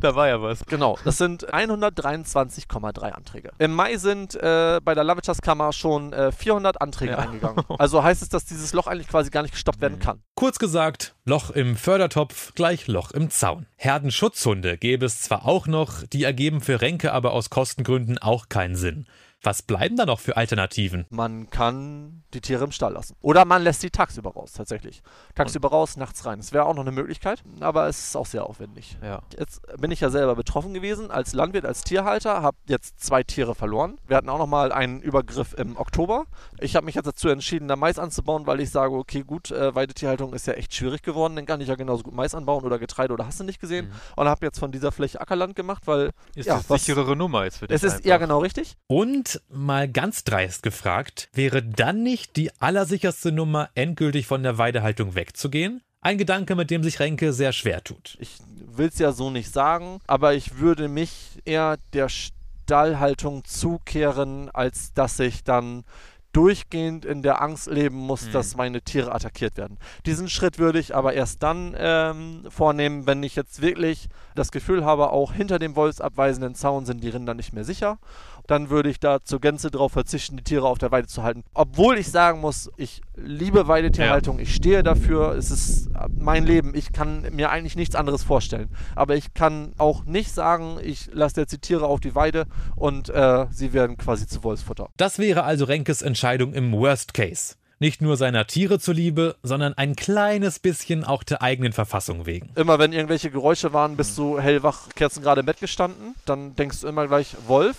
da 0.00 0.14
war 0.14 0.28
ja 0.28 0.40
was. 0.42 0.64
genau, 0.66 0.98
das 1.04 1.18
sind 1.18 1.52
123,3 1.52 3.10
Anträge. 3.10 3.50
Im 3.58 3.74
Mai 3.74 3.96
sind 3.96 4.34
äh, 4.34 4.80
bei 4.84 4.94
der 4.94 5.04
Landwirtschaftskammer 5.04 5.72
schon 5.72 6.12
äh, 6.12 6.32
400 6.32 6.80
Anträge 6.80 7.12
Ja. 7.12 7.18
eingegangen. 7.18 7.64
Also 7.78 8.02
heißt 8.02 8.22
es, 8.22 8.28
dass 8.28 8.44
dieses 8.44 8.72
Loch 8.74 8.86
eigentlich 8.86 9.08
quasi 9.08 9.30
gar 9.30 9.42
nicht 9.42 9.52
gestoppt 9.52 9.80
werden 9.80 9.94
Mhm. 9.98 10.02
kann. 10.02 10.22
Kurz 10.34 10.58
gesagt, 10.58 11.14
Loch 11.24 11.50
im 11.50 11.76
Fördertopf 11.76 12.54
gleich 12.54 12.86
Loch 12.86 13.12
im 13.12 13.28
Zaun. 13.28 13.66
Herdenschutzhunde 13.76 14.78
gäbe 14.78 15.04
es 15.04 15.20
zwar 15.20 15.46
auch 15.46 15.66
noch, 15.66 16.04
die 16.06 16.24
ergeben 16.24 16.62
für 16.62 16.80
Ränke 16.80 17.12
aber 17.12 17.32
aus 17.32 17.50
Kostengründen 17.50 18.18
auch 18.18 18.48
keinen 18.48 18.74
Sinn. 18.74 19.06
Was 19.44 19.62
bleiben 19.62 19.96
da 19.96 20.06
noch 20.06 20.20
für 20.20 20.36
Alternativen? 20.36 21.04
Man 21.10 21.50
kann 21.50 22.22
die 22.32 22.40
Tiere 22.40 22.62
im 22.64 22.70
Stall 22.70 22.92
lassen. 22.92 23.16
Oder 23.20 23.44
man 23.44 23.62
lässt 23.62 23.80
sie 23.80 23.90
tagsüber 23.90 24.30
raus, 24.32 24.52
tatsächlich. 24.52 25.02
Tagsüber 25.34 25.68
raus, 25.70 25.96
nachts 25.96 26.24
rein. 26.24 26.38
Das 26.38 26.52
wäre 26.52 26.64
auch 26.64 26.74
noch 26.74 26.82
eine 26.82 26.92
Möglichkeit, 26.92 27.42
aber 27.60 27.88
es 27.88 27.98
ist 28.08 28.16
auch 28.16 28.26
sehr 28.26 28.46
aufwendig. 28.46 28.96
Ja. 29.02 29.20
Jetzt 29.36 29.60
bin 29.80 29.90
ich 29.90 30.00
ja 30.00 30.10
selber 30.10 30.36
betroffen 30.36 30.74
gewesen 30.74 31.10
als 31.10 31.32
Landwirt, 31.32 31.64
als 31.66 31.82
Tierhalter, 31.82 32.40
habe 32.42 32.56
jetzt 32.68 33.00
zwei 33.00 33.22
Tiere 33.24 33.54
verloren. 33.56 33.98
Wir 34.06 34.16
hatten 34.16 34.28
auch 34.28 34.38
nochmal 34.38 34.70
einen 34.70 35.00
Übergriff 35.00 35.54
im 35.54 35.76
Oktober. 35.76 36.24
Ich 36.60 36.76
habe 36.76 36.86
mich 36.86 36.94
jetzt 36.94 37.06
dazu 37.06 37.28
entschieden, 37.28 37.66
da 37.66 37.74
Mais 37.74 37.98
anzubauen, 37.98 38.46
weil 38.46 38.60
ich 38.60 38.70
sage, 38.70 38.94
okay, 38.94 39.22
gut, 39.22 39.50
äh, 39.50 39.74
Weidetierhaltung 39.74 40.34
ist 40.34 40.46
ja 40.46 40.52
echt 40.54 40.72
schwierig 40.74 41.02
geworden, 41.02 41.34
dann 41.34 41.46
kann 41.46 41.60
ich 41.60 41.68
ja 41.68 41.74
genauso 41.74 42.04
gut 42.04 42.14
Mais 42.14 42.34
anbauen 42.34 42.64
oder 42.64 42.78
Getreide 42.78 43.12
oder 43.12 43.26
hast 43.26 43.40
du 43.40 43.44
nicht 43.44 43.60
gesehen. 43.60 43.86
Mhm. 43.86 43.92
Und 44.16 44.28
habe 44.28 44.46
jetzt 44.46 44.60
von 44.60 44.70
dieser 44.70 44.92
Fläche 44.92 45.20
Ackerland 45.20 45.56
gemacht, 45.56 45.82
weil 45.86 46.12
Ist 46.36 46.46
Ja, 46.46 46.58
die 46.60 46.70
was- 46.70 46.84
sicherere 46.84 47.16
Nummer 47.16 47.44
jetzt 47.44 47.58
für 47.58 47.66
dich 47.66 47.74
es 47.74 47.82
ist, 47.82 47.94
einfach. 47.94 48.06
ja 48.06 48.16
genau 48.18 48.38
richtig. 48.38 48.76
Und 48.86 49.31
mal 49.50 49.88
ganz 49.88 50.24
dreist 50.24 50.62
gefragt, 50.62 51.28
wäre 51.32 51.62
dann 51.62 52.02
nicht 52.02 52.36
die 52.36 52.50
allersicherste 52.60 53.32
Nummer, 53.32 53.70
endgültig 53.74 54.26
von 54.26 54.42
der 54.42 54.58
Weidehaltung 54.58 55.14
wegzugehen? 55.14 55.82
Ein 56.00 56.18
Gedanke, 56.18 56.56
mit 56.56 56.70
dem 56.70 56.82
sich 56.82 56.98
Renke 56.98 57.32
sehr 57.32 57.52
schwer 57.52 57.84
tut. 57.84 58.16
Ich 58.18 58.38
will 58.66 58.88
es 58.88 58.98
ja 58.98 59.12
so 59.12 59.30
nicht 59.30 59.52
sagen, 59.52 60.00
aber 60.06 60.34
ich 60.34 60.58
würde 60.58 60.88
mich 60.88 61.38
eher 61.44 61.76
der 61.92 62.08
Stallhaltung 62.08 63.44
zukehren, 63.44 64.50
als 64.50 64.92
dass 64.94 65.18
ich 65.20 65.44
dann 65.44 65.84
durchgehend 66.32 67.04
in 67.04 67.22
der 67.22 67.42
Angst 67.42 67.66
leben 67.70 67.96
muss, 67.98 68.24
Mhm. 68.26 68.32
dass 68.32 68.56
meine 68.56 68.80
Tiere 68.80 69.14
attackiert 69.14 69.58
werden. 69.58 69.78
Diesen 70.06 70.30
Schritt 70.30 70.58
würde 70.58 70.78
ich 70.78 70.94
aber 70.94 71.12
erst 71.12 71.42
dann 71.42 71.76
ähm, 71.78 72.44
vornehmen, 72.48 73.06
wenn 73.06 73.22
ich 73.22 73.36
jetzt 73.36 73.60
wirklich 73.60 74.08
das 74.34 74.50
Gefühl 74.50 74.82
habe, 74.82 75.10
auch 75.10 75.34
hinter 75.34 75.58
dem 75.58 75.76
wolfsabweisenden 75.76 76.54
Zaun 76.54 76.86
sind 76.86 77.04
die 77.04 77.10
Rinder 77.10 77.34
nicht 77.34 77.52
mehr 77.52 77.64
sicher. 77.64 77.98
Dann 78.46 78.70
würde 78.70 78.90
ich 78.90 79.00
da 79.00 79.24
zur 79.24 79.40
Gänze 79.40 79.70
darauf 79.70 79.92
verzichten, 79.92 80.36
die 80.36 80.44
Tiere 80.44 80.66
auf 80.66 80.78
der 80.78 80.90
Weide 80.90 81.06
zu 81.06 81.22
halten. 81.22 81.44
Obwohl 81.54 81.98
ich 81.98 82.10
sagen 82.10 82.40
muss, 82.40 82.70
ich 82.76 83.02
liebe 83.16 83.68
Weidetierhaltung, 83.68 84.38
ich 84.38 84.54
stehe 84.54 84.82
dafür, 84.82 85.34
es 85.34 85.50
ist 85.50 85.90
mein 86.18 86.44
Leben, 86.44 86.74
ich 86.74 86.92
kann 86.92 87.26
mir 87.32 87.50
eigentlich 87.50 87.76
nichts 87.76 87.94
anderes 87.94 88.22
vorstellen. 88.22 88.68
Aber 88.94 89.16
ich 89.16 89.34
kann 89.34 89.72
auch 89.78 90.04
nicht 90.04 90.32
sagen, 90.32 90.78
ich 90.82 91.08
lasse 91.12 91.40
jetzt 91.40 91.52
die 91.52 91.58
Tiere 91.58 91.86
auf 91.86 92.00
die 92.00 92.14
Weide 92.14 92.46
und 92.76 93.08
äh, 93.08 93.46
sie 93.50 93.72
werden 93.72 93.96
quasi 93.96 94.26
zu 94.26 94.42
Wolfsfutter. 94.44 94.88
Das 94.96 95.18
wäre 95.18 95.44
also 95.44 95.64
Renkes 95.64 96.02
Entscheidung 96.02 96.52
im 96.52 96.72
Worst 96.72 97.14
Case. 97.14 97.54
Nicht 97.82 98.00
nur 98.00 98.16
seiner 98.16 98.46
Tiere 98.46 98.78
zuliebe, 98.78 99.34
sondern 99.42 99.74
ein 99.74 99.96
kleines 99.96 100.60
bisschen 100.60 101.02
auch 101.02 101.24
der 101.24 101.42
eigenen 101.42 101.72
Verfassung 101.72 102.26
wegen. 102.26 102.50
Immer 102.54 102.78
wenn 102.78 102.92
irgendwelche 102.92 103.28
Geräusche 103.28 103.72
waren, 103.72 103.96
bist 103.96 104.16
du 104.16 104.38
hellwach, 104.38 104.90
Kerzen 104.94 105.20
gerade 105.20 105.40
im 105.40 105.46
Bett 105.46 105.58
gestanden, 105.58 106.14
dann 106.24 106.54
denkst 106.54 106.82
du 106.82 106.86
immer 106.86 107.08
gleich 107.08 107.34
Wolf. 107.48 107.76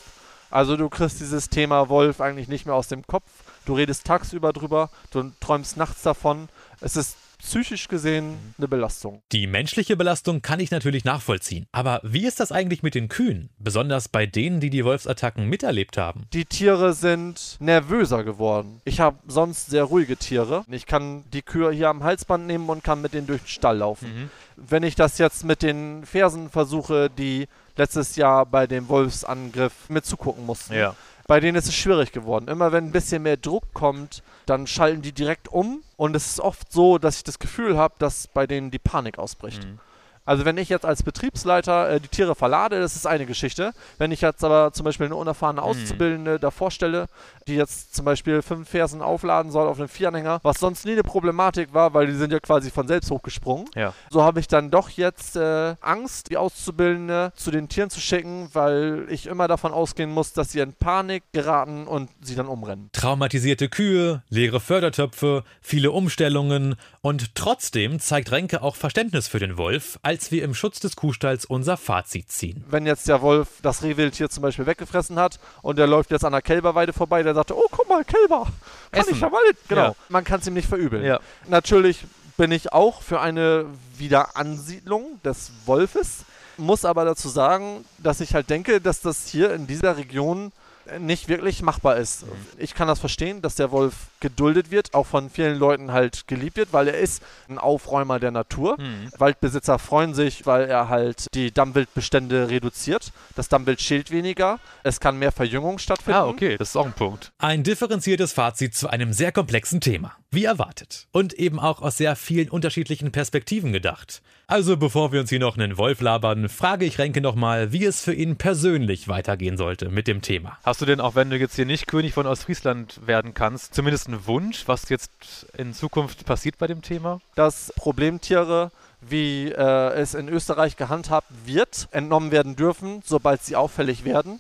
Also 0.54 0.78
du 0.78 0.88
kriegst 0.88 1.20
dieses 1.20 1.50
Thema 1.50 1.90
Wolf 1.90 2.22
eigentlich 2.22 2.48
nicht 2.48 2.68
mehr 2.68 2.76
aus 2.76 2.88
dem 2.88 3.08
Kopf. 3.08 3.32
Du 3.66 3.74
redest 3.74 4.06
tagsüber 4.06 4.54
drüber, 4.54 4.92
du 5.10 5.32
träumst 5.40 5.78
nachts 5.78 6.04
davon. 6.04 6.48
Es 6.80 6.96
ist 6.96 7.18
psychisch 7.40 7.88
gesehen 7.88 8.38
eine 8.60 8.68
Belastung. 8.68 9.24
Die 9.32 9.48
menschliche 9.48 9.98
Belastung 9.98 10.44
kann 10.44 10.60
ich 10.60 10.70
natürlich 10.70 11.06
nachvollziehen. 11.06 11.66
Aber 11.72 12.02
wie 12.04 12.28
ist 12.28 12.40
das 12.40 12.52
eigentlich 12.52 12.84
mit 12.84 12.94
den 12.94 13.10
Kühen? 13.10 13.50
Besonders 13.58 14.10
bei 14.10 14.28
denen, 14.28 14.60
die 14.60 14.70
die 14.70 14.86
Wolfsattacken 14.86 15.50
miterlebt 15.50 15.98
haben. 15.98 16.28
Die 16.34 16.46
Tiere 16.46 16.94
sind 16.94 17.58
nervöser 17.60 18.24
geworden. 18.24 18.80
Ich 18.86 19.00
habe 19.00 19.18
sonst 19.28 19.72
sehr 19.72 19.86
ruhige 19.86 20.18
Tiere. 20.18 20.66
Ich 20.70 20.86
kann 20.86 21.24
die 21.34 21.42
Kühe 21.42 21.72
hier 21.72 21.90
am 21.90 22.04
Halsband 22.04 22.46
nehmen 22.46 22.70
und 22.70 22.84
kann 22.84 23.02
mit 23.02 23.16
denen 23.16 23.26
durch 23.26 23.42
den 23.42 23.48
Stall 23.48 23.78
laufen. 23.80 24.08
Mhm. 24.08 24.30
Wenn 24.56 24.84
ich 24.84 24.94
das 24.94 25.18
jetzt 25.18 25.44
mit 25.46 25.64
den 25.64 26.06
Fersen 26.06 26.52
versuche, 26.52 27.10
die 27.10 27.48
letztes 27.76 28.16
Jahr 28.16 28.46
bei 28.46 28.68
dem 28.68 28.88
Wolfsangriff 28.90 29.74
mit 29.90 30.06
zugucken 30.06 30.46
mussten, 30.46 30.74
Ja. 30.74 30.96
bei 31.28 31.40
denen 31.40 31.58
ist 31.58 31.68
es 31.68 31.76
schwierig 31.76 32.12
geworden. 32.12 32.48
Immer 32.48 32.72
wenn 32.72 32.86
ein 32.86 32.92
bisschen 32.92 33.24
mehr 33.24 33.38
Druck 33.38 33.64
kommt, 33.74 34.24
dann 34.46 34.68
schalten 34.68 35.02
die 35.02 35.12
direkt 35.12 35.48
um. 35.48 35.82
Und 35.98 36.16
es 36.16 36.26
ist 36.28 36.40
oft 36.40 36.72
so, 36.72 36.98
dass 36.98 37.18
ich 37.18 37.24
das 37.24 37.40
Gefühl 37.40 37.78
habe, 37.78 37.94
dass 38.00 38.28
bei 38.28 38.46
denen 38.46 38.72
die 38.72 38.80
Panik 38.80 39.18
ausbricht. 39.18 39.64
Mhm. 39.66 39.80
Also 40.26 40.46
wenn 40.46 40.58
ich 40.58 40.70
jetzt 40.70 40.86
als 40.86 41.04
Betriebsleiter 41.04 41.90
äh, 41.90 42.00
die 42.00 42.08
Tiere 42.08 42.36
verlade, 42.36 42.80
das 42.80 42.96
ist 42.96 43.06
eine 43.08 43.26
Geschichte. 43.26 43.74
Wenn 43.98 44.12
ich 44.12 44.22
jetzt 44.22 44.44
aber 44.44 44.72
zum 44.74 44.86
Beispiel 44.86 45.06
eine 45.08 45.16
unerfahrene 45.16 45.62
Mhm. 45.62 45.68
Auszubildende 45.68 46.40
davor 46.40 46.72
stelle, 46.72 47.08
die 47.48 47.56
jetzt 47.56 47.94
zum 47.96 48.06
Beispiel 48.06 48.42
fünf 48.42 48.70
Fersen 48.70 49.02
aufladen 49.02 49.52
soll 49.52 49.68
auf 49.68 49.78
einem 49.80 49.90
Vieranhänger, 49.90 50.40
was 50.44 50.60
sonst 50.60 50.86
nie 50.86 50.94
eine 50.94 51.04
Problematik 51.04 51.74
war, 51.74 51.94
weil 51.94 52.08
die 52.08 52.14
sind 52.14 52.32
ja 52.32 52.40
quasi 52.40 52.72
von 52.72 52.88
selbst 52.88 53.12
hochgesprungen. 53.12 53.66
Ja. 53.76 53.94
So 54.10 54.24
habe 54.24 54.40
ich 54.40 54.48
dann 54.48 54.72
doch 54.72 54.90
jetzt 54.90 55.36
äh, 55.36 55.76
Angst, 55.82 56.30
die 56.30 56.38
Auszubildende 56.38 57.34
zu 57.36 57.52
den 57.52 57.68
Tieren 57.70 57.90
zu 57.90 58.00
schicken, 58.00 58.50
weil 58.54 59.06
ich 59.10 59.28
immer 59.28 59.48
davon 59.48 59.74
ausgehen 59.74 60.12
muss, 60.12 60.34
dass 60.34 60.52
sie 60.52 60.60
in 60.60 60.74
Panik 60.74 61.24
geraten 61.34 61.86
und 61.88 62.10
sie 62.22 62.36
dann 62.36 62.48
umrennen. 62.48 62.90
Traumatisierte 62.94 63.68
Kühe, 63.70 64.24
leere 64.30 64.60
Fördertöpfe, 64.60 65.44
viele 65.62 65.92
Umstellungen 65.92 66.76
und 67.06 67.36
trotzdem 67.36 68.00
zeigt 68.00 68.32
Renke 68.32 68.62
auch 68.62 68.78
Verständnis 68.78 69.28
für 69.28 69.38
den 69.38 69.58
Wolf, 69.58 70.00
als 70.04 70.32
wir 70.32 70.42
im 70.44 70.56
Schutz 70.56 70.80
des 70.80 70.96
Kuhstalls 70.96 71.44
unser 71.46 71.76
Fazit 71.76 72.32
ziehen. 72.32 72.64
Wenn 72.70 72.86
jetzt 72.86 73.10
der 73.10 73.22
Wolf 73.22 73.50
das 73.62 73.84
Rehwildtier 73.84 74.30
zum 74.30 74.42
Beispiel 74.42 74.66
weggefressen 74.66 75.20
hat 75.20 75.38
und 75.62 75.78
der 75.78 75.86
läuft 75.86 76.12
jetzt 76.12 76.24
an 76.24 76.32
der 76.32 76.42
Kälberweide 76.42 76.94
vorbei, 76.94 77.22
der 77.22 77.34
sagte, 77.36 77.58
oh 77.58 77.68
guck 77.70 77.90
mal, 77.90 78.06
Kälber, 78.06 78.48
kann 78.92 79.02
Essen. 79.02 79.14
ich 79.14 79.20
verwalten. 79.20 79.58
Genau, 79.68 79.82
Ja. 79.90 79.96
man 80.08 80.24
kann 80.24 80.40
es 80.40 80.48
ihm 80.48 80.54
nicht 80.54 80.70
verübeln. 80.70 81.04
Ja. 81.04 81.20
Natürlich 81.48 82.06
bin 82.38 82.52
ich 82.54 82.72
auch 82.72 83.02
für 83.02 83.20
eine 83.20 83.66
Wiederansiedlung 83.98 85.22
des 85.24 85.52
Wolfes, 85.66 86.24
muss 86.58 86.86
aber 86.86 87.04
dazu 87.06 87.28
sagen, 87.30 87.84
dass 87.98 88.22
ich 88.22 88.34
halt 88.34 88.50
denke, 88.50 88.80
dass 88.80 89.02
das 89.02 89.28
hier 89.28 89.54
in 89.54 89.68
dieser 89.68 89.98
Region 89.98 90.52
nicht 91.00 91.28
wirklich 91.30 91.62
machbar 91.62 91.98
ist. 91.98 92.26
Ich 92.58 92.76
kann 92.76 92.88
das 92.88 93.00
verstehen, 93.00 93.42
dass 93.42 93.56
der 93.56 93.72
Wolf 93.72 93.94
geduldet 94.20 94.72
wird, 94.72 94.94
auch 94.94 95.06
von 95.06 95.30
vielen 95.30 95.58
Leuten 95.58 95.92
halt 95.92 96.28
geliebt 96.28 96.58
wird, 96.58 96.74
weil 96.74 96.88
er 96.88 96.98
ist 96.98 97.22
ein 97.50 97.58
Aufräumer 97.58 98.20
der 98.20 98.32
Natur. 98.32 98.80
Mhm. 98.80 99.12
Waldbesitzer 99.18 99.80
freuen 99.80 100.14
sich, 100.14 100.46
weil 100.46 100.66
er 100.66 100.90
halt 100.90 101.28
die 101.34 101.52
Dammwildbestände 101.52 102.50
reduziert. 102.50 103.12
Das 103.36 103.50
Dammwild 103.50 103.82
schält 103.82 104.12
weniger. 104.12 104.60
Es 104.84 105.00
kann 105.00 105.18
mehr 105.18 105.32
Verjüngung 105.32 105.78
stattfinden. 105.80 106.20
Ah, 106.20 106.26
okay, 106.26 106.58
das 106.58 106.70
ist 106.70 106.76
auch 106.76 106.86
ein 106.86 106.94
Punkt. 106.94 107.32
Ein 107.38 107.64
differenziertes 107.64 108.34
Fazit 108.34 108.76
zu 108.76 108.90
einem 108.90 109.14
sehr 109.14 109.32
komplexen 109.32 109.82
Thema. 109.82 110.16
Wie 110.32 110.46
erwartet. 110.46 111.08
Und 111.12 111.34
eben 111.34 111.60
auch 111.60 111.82
aus 111.82 111.98
sehr 111.98 112.16
vielen 112.16 112.50
unterschiedlichen 112.50 113.12
Perspektiven 113.12 113.74
gedacht. 113.74 114.22
Also 114.54 114.78
bevor 114.78 115.12
wir 115.12 115.20
uns 115.20 115.32
hier 115.32 115.40
noch 115.40 115.58
einen 115.58 115.80
Wolf 115.80 116.00
labern, 116.00 116.48
frage 116.48 116.86
ich 116.86 117.00
Renke 117.00 117.22
nochmal, 117.22 117.72
wie 117.72 117.86
es 117.86 118.04
für 118.04 118.14
ihn 118.14 118.36
persönlich 118.36 119.08
weitergehen 119.08 119.58
sollte 119.58 119.90
mit 119.90 120.06
dem 120.08 120.22
Thema. 120.22 120.60
Hast 120.64 120.80
du 120.80 120.86
denn, 120.86 121.02
auch 121.02 121.16
wenn 121.16 121.32
du 121.32 121.38
jetzt 121.38 121.56
hier 121.56 121.66
nicht 121.66 121.88
König 121.88 122.14
von 122.14 122.28
Ostfriesland 122.28 123.00
werden 123.08 123.34
kannst, 123.34 123.74
zumindest 123.74 124.10
einen 124.10 124.28
Wunsch, 124.28 124.68
was 124.68 124.90
jetzt 124.90 125.10
in 125.58 125.74
Zukunft 125.74 126.28
passiert 126.28 126.60
bei 126.60 126.68
dem 126.68 126.84
Thema? 126.84 127.20
dass 127.34 127.74
Problemtiere, 127.78 128.70
wie 129.02 129.48
äh, 129.50 129.94
es 129.96 130.14
in 130.14 130.30
Österreich 130.30 130.78
gehandhabt 130.78 131.32
wird, 131.46 131.88
entnommen 131.90 132.30
werden 132.30 132.56
dürfen, 132.56 133.02
sobald 133.04 133.42
sie 133.42 133.56
auffällig 133.56 134.06
werden. 134.06 134.40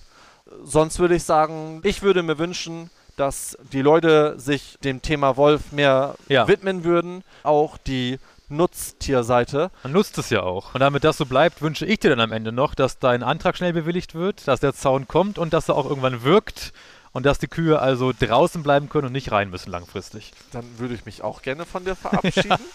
Sonst 0.64 1.00
würde 1.00 1.16
ich 1.16 1.24
sagen, 1.24 1.82
ich 1.84 2.04
würde 2.04 2.22
mir 2.22 2.38
wünschen, 2.38 2.92
dass 3.18 3.58
die 3.72 3.82
Leute 3.82 4.36
sich 4.40 4.78
dem 4.84 5.02
Thema 5.02 5.38
Wolf 5.38 5.72
mehr 5.72 6.14
Ja. 6.28 6.48
widmen 6.48 6.84
würden. 6.84 7.24
Auch 7.42 7.80
die 7.80 8.20
Nutztierseite. 8.54 9.72
Man 9.84 9.92
nutzt 9.94 10.18
es 10.18 10.30
ja 10.30 10.44
auch. 10.44 10.74
Und 10.74 10.80
damit 10.82 11.04
das 11.04 11.18
so 11.18 11.26
bleibt, 11.26 11.62
wünsche 11.62 11.86
ich 11.86 12.00
dir 12.00 12.10
dann 12.10 12.20
am 12.20 12.32
Ende 12.32 12.52
noch, 12.52 12.76
dass 12.76 13.00
dein 13.00 13.24
Antrag 13.24 13.58
schnell 13.58 13.74
bewilligt 13.74 14.16
wird, 14.16 14.48
dass 14.48 14.60
der 14.60 14.74
Zaun 14.74 15.08
kommt 15.08 15.38
und 15.38 15.54
dass 15.54 15.70
er 15.70 15.76
auch 15.76 15.86
irgendwann 15.88 16.24
wirkt 16.24 16.74
und 17.12 17.28
dass 17.28 17.38
die 17.38 17.48
Kühe 17.48 17.78
also 17.80 18.12
draußen 18.18 18.64
bleiben 18.64 18.90
können 18.90 19.06
und 19.08 19.12
nicht 19.14 19.32
rein 19.32 19.52
müssen 19.52 19.70
langfristig. 19.70 20.32
Dann 20.52 20.64
würde 20.80 20.96
ich 20.96 21.06
mich 21.06 21.22
auch 21.24 21.44
gerne 21.44 21.66
von 21.66 21.86
dir 21.86 21.96
verabschieden. 21.96 22.58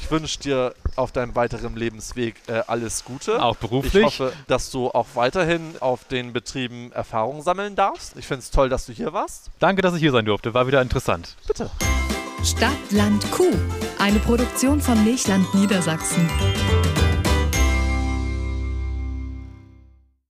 Ich 0.00 0.10
wünsche 0.10 0.38
dir 0.38 0.74
auf 0.96 1.12
deinem 1.12 1.34
weiteren 1.34 1.76
Lebensweg 1.76 2.36
äh, 2.46 2.62
alles 2.68 3.04
Gute. 3.04 3.42
Auch 3.42 3.54
Ich 3.54 3.58
beruflich. 3.60 4.04
hoffe, 4.04 4.32
dass 4.46 4.70
du 4.70 4.88
auch 4.88 5.08
weiterhin 5.14 5.74
auf 5.80 6.04
den 6.04 6.32
Betrieben 6.32 6.90
Erfahrung 6.92 7.42
sammeln 7.42 7.74
darfst. 7.76 8.16
Ich 8.16 8.26
finde 8.26 8.40
es 8.40 8.50
toll, 8.50 8.70
dass 8.70 8.86
du 8.86 8.92
hier 8.94 9.12
warst. 9.12 9.50
Danke, 9.58 9.82
dass 9.82 9.92
ich 9.94 10.00
hier 10.00 10.12
sein 10.12 10.24
durfte. 10.24 10.54
War 10.54 10.66
wieder 10.66 10.80
interessant. 10.80 11.36
Bitte. 11.46 11.70
Stadt, 12.44 12.76
Land, 12.90 13.30
Kuh. 13.30 13.50
Eine 13.98 14.18
Produktion 14.18 14.80
von 14.80 15.02
Milchland 15.02 15.52
Niedersachsen. 15.54 16.28